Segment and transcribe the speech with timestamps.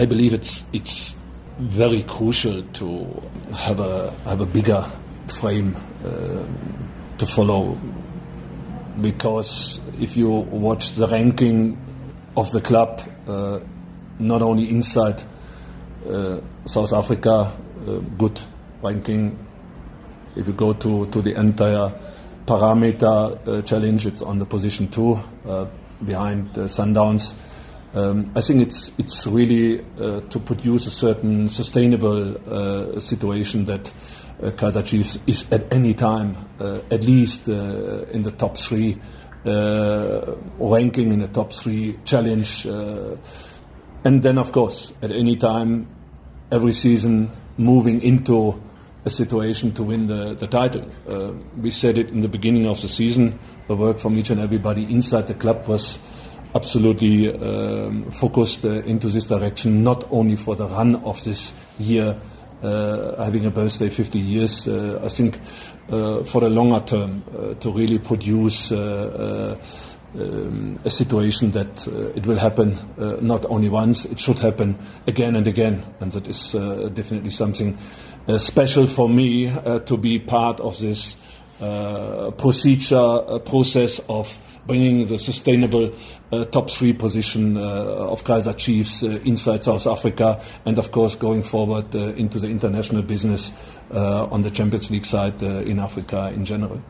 [0.00, 1.14] I believe it's it's
[1.58, 4.82] very crucial to have a have a bigger
[5.28, 6.42] frame uh,
[7.18, 7.78] to follow
[9.02, 11.76] because if you watch the ranking
[12.34, 13.60] of the club, uh,
[14.18, 15.22] not only inside
[16.08, 17.52] uh, South Africa,
[17.86, 18.40] uh, good
[18.82, 19.38] ranking.
[20.34, 21.92] If you go to, to the entire
[22.46, 25.66] parameter uh, challenge, it's on the position two uh,
[26.02, 27.34] behind Sundowns.
[27.92, 33.92] Um, I think it's it's really uh, to produce a certain sustainable uh, situation that
[34.40, 38.96] uh, Kaiser Chiefs is at any time at least in the top three
[39.44, 45.88] ranking in the top three challenge, and then of course at any time
[46.52, 48.60] every season moving into
[49.04, 50.86] a situation to win the, the title.
[51.08, 53.38] Uh, we said it in the beginning of the season.
[53.66, 55.98] The work from each and everybody inside the club was
[56.54, 62.20] absolutely um, focused uh, into this direction, not only for the run of this year,
[62.62, 65.40] uh, having a birthday 50 years, uh, I think
[65.90, 69.56] uh, for the longer term uh, to really produce uh,
[70.14, 72.76] um, a situation that it will happen
[73.20, 74.76] not only once, it should happen
[75.06, 75.84] again and again.
[76.00, 76.52] And that is
[76.92, 77.78] definitely something
[78.38, 79.52] special for me
[79.86, 81.14] to be part of this
[82.36, 84.36] procedure, process of
[84.70, 85.92] bringing the sustainable
[86.30, 91.16] uh, top three position uh, of Kaiser Chiefs uh, inside South Africa, and of course
[91.16, 93.50] going forward uh, into the international business
[93.90, 96.80] uh, on the Champions League side in Africa in general.